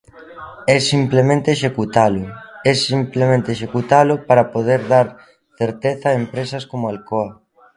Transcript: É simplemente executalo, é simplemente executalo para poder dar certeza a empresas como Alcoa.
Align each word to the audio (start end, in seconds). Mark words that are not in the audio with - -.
É 0.75 0.77
simplemente 0.91 1.49
executalo, 1.57 2.23
é 2.71 2.73
simplemente 2.89 3.49
executalo 3.55 4.15
para 4.27 4.49
poder 4.55 4.79
dar 4.93 5.07
certeza 5.59 6.05
a 6.09 6.19
empresas 6.23 6.63
como 6.71 6.87
Alcoa. 6.91 7.29